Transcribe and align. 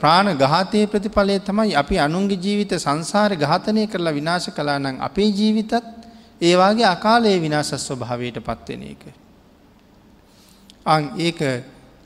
ප්‍රාණ 0.00 0.28
ගාතය 0.34 0.86
ප්‍රතිඵලය 0.86 1.38
තමයි 1.40 1.74
අපි 1.74 1.98
අනුන්ගේ 1.98 2.38
ජීවිත 2.38 2.72
සංසාර 2.76 3.36
ඝාතනය 3.36 3.86
කරලා 3.86 4.12
විනාශ 4.12 4.48
කලා 4.50 4.78
නම් 4.78 4.96
අපේ 5.00 5.28
ජීවිතත් 5.30 5.72
ඒවාගේ 6.40 6.86
අකාලයේ 6.86 7.38
විනාශ 7.38 7.74
ස්වභාවයට 7.76 8.40
පත්වෙන 8.40 8.82
එක. 8.84 9.02
අං 10.86 11.02
ඒක 11.18 11.40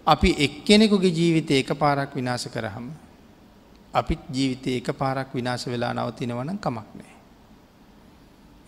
අපි 0.06 0.30
එක්කෙනෙකුගේ 0.38 1.12
ජීවිතය 1.12 1.54
එක 1.54 1.70
පාරක් 1.74 2.10
විනාශ 2.12 2.48
කරහම. 2.48 2.86
අපිත් 3.94 4.22
ජීවිතය 4.28 4.76
එක 4.76 4.88
පාරක් 4.92 5.28
විනාශ 5.30 5.66
වෙලා 5.66 5.92
නවතිනවනම් 5.94 6.58
කමක් 6.58 6.88
නෑ. 6.92 7.14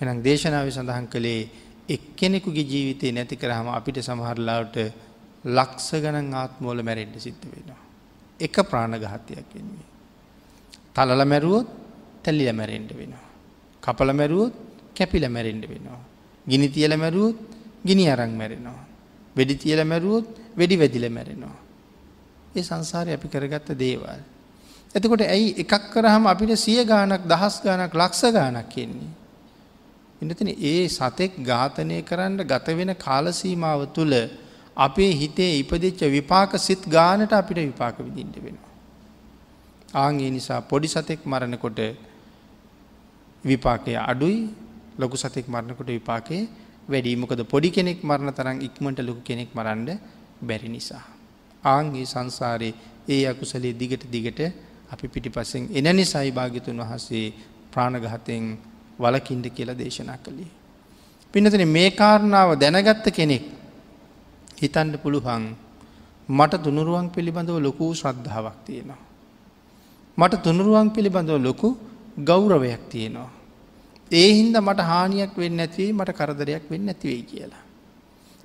එනම් 0.00 0.22
දේශනාව 0.22 0.70
සඳහන් 0.70 1.08
කළේ 1.08 1.42
එක්කෙනෙකුගේ 1.88 2.64
ජීවිතය 2.64 3.12
නැති 3.12 3.36
කරහම 3.36 3.68
අපිට 3.70 3.98
සමහරලාට 4.00 4.76
ලක්ස 5.44 5.88
ගණන් 5.94 6.34
ආත්මෝල 6.34 6.82
මැරෙන්ට 6.82 7.18
සිද්ධ 7.18 7.46
වෙනවා. 7.46 7.80
එක 8.40 8.56
ප්‍රාණගහත්යක් 8.62 9.48
වෙන්නේ. 9.50 9.86
තලල 10.94 11.22
මැරුවොත් 11.24 11.68
තැල්ලිල 12.22 12.52
මැරෙන්ඩ 12.52 12.90
වෙනවා. 12.92 13.26
කපල 13.82 14.10
මැරුවොත් 14.12 14.54
කැපිල 14.94 15.28
මැරෙන්ඩ 15.28 15.64
වෙනවා. 15.64 16.00
ගිනි 16.46 16.68
තියල 16.68 16.96
මැරුවොත් 16.96 17.36
ගිනි 17.84 18.08
අරං 18.08 18.32
මැරෙනවා. 18.32 18.80
වෙඩි 19.36 19.54
තියල 19.56 19.84
මැරුවොත් 19.84 20.26
වෙඩි 20.56 20.76
වැදිල 20.76 21.06
මැරෙනවා. 21.08 21.56
ඒ 22.54 22.62
සංසාරය 22.62 23.12
අපි 23.12 23.28
කරගත්ත 23.28 23.68
දේවල්. 23.74 24.20
එතකොට 24.94 25.22
ඇයි 25.26 25.54
එකක් 25.58 25.84
කරහම 25.92 26.26
අපිට 26.26 26.56
සිය 26.56 26.80
ගානක් 26.84 27.22
දහස් 27.24 27.60
ගානක් 27.62 27.92
ලක්ෂ 27.92 28.22
ගානක් 28.32 28.68
කියන්නේ. 28.68 29.12
ඉන්නතින 30.22 30.48
ඒ 30.48 30.88
සතෙක් 30.88 31.32
ඝාතනය 31.42 32.02
කරන්න 32.02 32.40
ගත 32.42 32.66
වෙන 32.72 32.92
කාලසීමාව 32.96 33.80
තුළ 33.92 34.14
අපේ 34.76 35.12
හිතේ 35.12 35.50
ඉපදිච්ච 35.58 36.02
විපාක 36.08 36.52
සිත් 36.58 36.82
ගානට 36.88 37.32
අපිට 37.32 37.58
විපාක 37.60 37.96
විදිින්ට 37.98 38.36
වෙනවා. 38.38 38.72
ආගේ 39.94 40.30
නිසා 40.30 40.60
පොඩි 40.62 40.88
සතෙක් 40.88 41.20
මරණකොට 41.24 41.80
විපාකය 43.44 43.94
අඩුයි 44.02 44.38
ලොකු 44.98 45.16
සතෙක් 45.16 45.46
මරණකොට 45.46 45.88
විපාකේ 45.88 46.42
වැඩීමකද 46.88 47.42
පොඩි 47.46 47.70
කෙනෙක් 47.70 48.00
මරණ 48.02 48.32
තරම් 48.32 48.58
ඉක්මට 48.60 49.00
ලොකු 49.00 49.22
කෙනෙක් 49.22 49.50
මරන්ඩ 49.54 49.90
බැරි 50.42 50.68
නිසා. 50.68 51.04
ආන්ගේ 51.64 52.06
සංසාරයේ 52.06 52.74
ඒ 53.08 53.22
අකුසලේ 53.26 53.72
දිගට 53.72 54.04
දිගට 54.06 54.40
අපි 54.92 55.06
පිටිපස්සෙන් 55.08 55.64
එන 55.72 55.88
නිසයි 55.92 56.30
භාගිතුන් 56.32 56.80
වහසේ 56.82 57.26
ප්‍රාණගහතයෙන් 57.72 58.44
වලකින්ඩ 58.98 59.46
කියලා 59.48 59.74
දේශනා 59.74 60.18
කළේ. 60.18 60.50
පිනතන 61.34 61.64
මේ 61.68 61.90
කාරණාව 61.92 62.50
දැනගත්ත 62.56 63.06
කෙනෙක් 63.10 63.44
හිතන්ඩ 64.60 64.96
පුළුවන් 64.96 65.44
මට 66.28 66.62
තුනුරුවන් 66.64 67.08
පිළිබඳව 67.08 67.58
ලොකූ 67.58 67.92
ශ්‍රද්ධාවක් 67.94 68.56
තියෙනවා. 68.64 69.02
මට 70.18 70.42
තුනුරුවන් 70.42 70.88
පිළිබඳව 70.90 71.38
ලොකු 71.38 71.68
ගෞරවයක් 72.18 72.82
තියෙනවා. 72.88 73.30
ඒ 74.10 74.28
හින්ද 74.32 74.56
මට 74.58 74.80
හානියක් 74.82 75.32
වෙන්න 75.36 75.60
ඇතිවේ 75.60 75.92
මට 75.92 76.10
කරදරයක් 76.10 76.64
වෙන්න 76.70 76.88
ඇතිවෙයි 76.88 77.22
කියලා. 77.22 77.62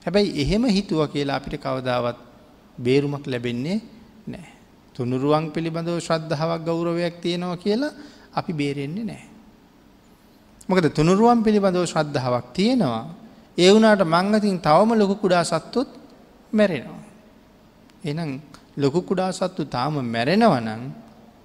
හැබැයි 0.06 0.42
එහෙම 0.42 0.64
හිතුව 0.68 1.02
කියලා 1.08 1.36
අපිට 1.36 1.56
කවදාවත් 1.58 2.18
බේරුමක් 2.78 3.26
ලැබෙන්නේ 3.28 3.82
නෑ. 4.28 4.50
තුනුරුවන් 4.96 5.52
පිළිබඳව 5.52 5.98
ශ්‍රද්ධාවක් 6.00 6.62
ගෞරවයක් 6.66 7.16
තියෙනවා 7.22 7.58
කියලා 7.58 7.94
අපි 8.36 8.54
බේරෙන්නේ 8.54 9.04
නෑ. 9.04 9.24
මොකද 10.70 10.86
තුනුරුවන් 10.92 11.40
පිළිබඳව 11.42 11.86
ශ්‍රද්ධාවක් 11.86 12.54
තියෙනවා 12.54 13.04
ඒ 13.58 13.72
වුණට 13.72 14.04
මංගතින් 14.06 14.60
තවම 14.60 14.92
ලොකු 14.94 15.16
කුඩා 15.16 15.44
සත්තුත් 15.44 16.01
මැරෙනවා. 16.54 17.02
එනම් 18.04 18.32
ලොකු 18.78 19.02
කුඩා 19.02 19.32
සත්තු 19.32 19.66
තාම 19.68 19.96
මැරෙනවනං 20.06 20.84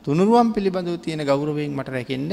තුනුරුවන් 0.05 0.53
පිළිබඳව 0.53 0.97
තියෙන 0.99 1.23
ගෞරවයෙන් 1.23 1.73
මට 1.73 1.89
රැකෙන්ඩ 1.89 2.33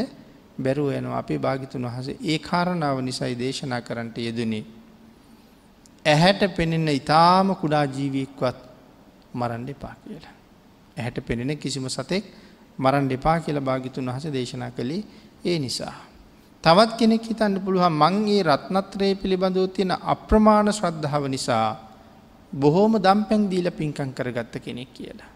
බැරුව 0.57 0.89
යනවා 0.91 1.17
අපේ 1.17 1.39
භාගිතුන් 1.39 1.85
වහස 1.85 2.07
ඒ 2.23 2.37
කාරණාව 2.39 2.97
නිසයි 3.01 3.35
දේශනා 3.35 3.81
කරන්නට 3.81 4.17
යෙදනේ. 4.19 4.63
ඇහැට 6.05 6.41
පෙනෙන්න 6.55 6.87
ඉතාම 6.91 7.55
කුඩා 7.55 7.85
ජීවියෙක්වත් 7.87 8.57
මරන්ඩ 9.33 9.69
එපා 9.69 9.95
කියලා. 9.97 10.35
ඇහැට 10.97 11.19
පෙනෙන 11.21 11.57
කිසිම 11.57 11.87
සතෙක් 11.89 12.25
මරන් 12.79 13.09
දෙපා 13.09 13.39
කියලා 13.39 13.61
භාගිතුන් 13.61 14.05
වහස 14.05 14.25
දේශනා 14.29 14.71
කළේ 14.71 15.03
ඒ 15.45 15.57
නිසා. 15.59 15.95
තවත් 16.63 16.91
කෙනෙක් 16.97 17.23
හිතන්න 17.23 17.55
පුළුවන් 17.59 17.93
මංගේ 17.93 18.43
රත්නත්‍රයේ 18.43 19.15
පිළිබඳව 19.15 19.67
තියෙන 19.69 19.93
අප්‍රමාණ 20.05 20.71
ශ්‍රද්ධාව 20.71 21.25
නිසා 21.27 21.92
බොහෝම 22.53 22.97
දම්පැන් 22.97 23.49
දීල 23.49 23.71
පින්කං 23.71 24.13
කරගත්ත 24.13 24.55
කෙනෙක් 24.59 24.93
කියලා. 24.93 25.31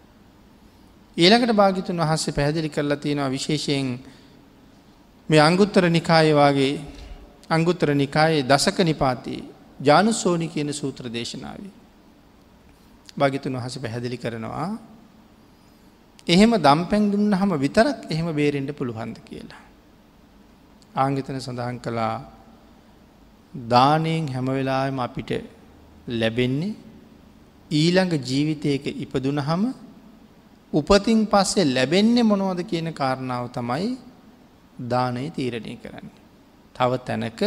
ඊළඟට 1.16 1.52
භාගිතුන් 1.52 1.98
වහන්සේ 1.98 2.32
පැහැදිලි 2.32 2.68
කරලා 2.68 2.96
තියෙනවා 2.96 3.30
විශේෂයෙන් 3.30 3.98
මේ 5.28 5.40
අංගුත්තර 5.40 5.84
නිකායවාගේ 5.88 6.74
අංගුත්තර 7.50 7.94
නිකායේ 7.94 8.42
දසක 8.44 8.78
නිපාතියේ 8.82 9.48
ජානුසෝනි 9.80 10.48
කියන 10.48 10.72
සූත්‍ර 10.72 11.04
දේශනාවේ. 11.08 11.74
භාගිතුන් 13.18 13.52
වහස 13.54 13.78
පැහැදිලි 13.78 14.18
කරනවා 14.18 14.70
එහෙම 16.26 16.52
දම්පැන් 16.58 17.10
දුන්න 17.10 17.32
හම 17.32 17.52
විතරක් 17.56 17.98
එහෙම 18.10 18.28
බේරෙන්ට 18.32 18.70
පුළුහන්ද 18.72 19.16
කියලා. 19.24 19.62
ආංගිතන 20.94 21.38
සඳහන් 21.38 21.78
කළා 21.78 22.16
දානයෙන් 23.54 24.28
හැමවෙලාම 24.28 24.98
අපිට 25.00 25.30
ලැබෙන්නේ 26.10 26.87
ඊළඟ 27.70 28.12
ජීවිතයක 28.20 28.86
ඉපදුන 28.96 29.38
හම 29.38 29.62
උපතින් 30.72 31.26
පස්සේ 31.26 31.64
ලැබෙන්නේ 31.66 32.22
මොනවද 32.22 32.60
කියන 32.64 32.92
කාරණාව 32.92 33.52
තමයි 33.52 33.96
දානය 34.78 35.30
තීරණය 35.30 35.76
කරන්නේ. 35.76 36.18
තව 36.74 36.90
තැනක 36.98 37.40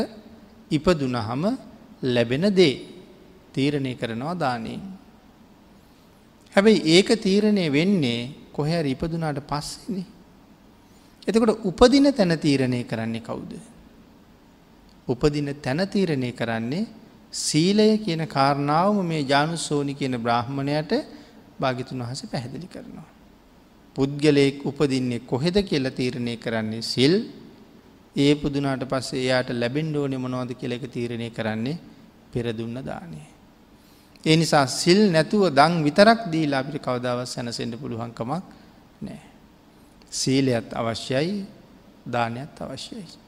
ඉපදුනහම 0.72 1.44
ලැබෙන 2.04 2.46
දේ 2.52 2.76
තීරණය 3.54 3.96
කරනවා 3.96 4.36
දානයෙන්. 4.36 4.82
හැබැයි 6.56 6.86
ඒක 6.88 7.10
තීරණය 7.18 7.66
වෙන්නේ 7.70 8.22
කොහැර 8.54 8.86
ඉපදුනාට 8.86 9.42
පස්සෙනේ. 9.42 10.06
එතකොට 11.28 11.66
උපදින 11.66 12.14
තැන 12.14 12.38
තීරණය 12.38 12.84
කරන්නේ 12.84 13.22
කවුද. 13.22 13.54
උපදින 15.08 15.56
තැන 15.56 15.88
තීරණය 15.88 16.32
කරන්නේ 16.32 17.01
සීලය 17.32 17.98
කියන 17.98 18.28
කාරණාවම 18.28 19.00
මේ 19.04 19.24
ජානුසෝනි 19.24 19.94
කියන 19.94 20.16
බ්‍රහ්මණයට 20.18 20.92
භාගිතුන් 21.60 22.00
වහස 22.00 22.24
පැහැදිලි 22.26 22.68
කරනවා. 22.68 23.08
පුද්ගලයෙක් 23.96 24.66
උපදින්නේ 24.66 25.20
කොහෙද 25.22 25.56
කියලා 25.62 25.92
තීරණය 25.92 26.36
කරන්නේ 26.38 26.82
සිල් 26.84 27.14
ඒ 28.16 28.36
පුදුනාට 28.36 28.84
පස්සේ 28.84 29.22
එයාට 29.22 29.50
ලැබෙන්ඩ 29.54 29.96
ඕනෙ 29.96 30.18
මොනවද 30.18 30.52
කියල 30.54 30.72
එක 30.72 30.86
තීරණය 30.88 31.30
කරන්නේ 31.30 31.78
පෙරදුන්න 32.32 32.78
දානය. 32.82 33.22
ඒ 34.26 34.36
නිසා 34.36 34.66
සිල් 34.68 35.00
නැතුව 35.12 35.50
දං 35.50 35.84
විතරක් 35.84 36.28
දීලා 36.32 36.60
අපිට 36.60 36.80
කවදාවත් 36.80 37.28
සැනසෙන්ට 37.28 37.80
පුළුවන්කමක් 37.80 38.44
නෑ. 39.02 39.22
සීලයත් 40.12 40.70
අවශ්‍යයි 40.74 41.46
දානයත් 42.06 42.56
අවශ්‍යයි. 42.60 43.21